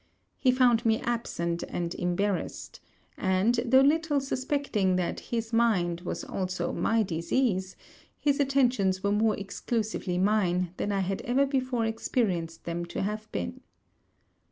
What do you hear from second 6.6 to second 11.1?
my disease, his attentions were more exclusively mine, than I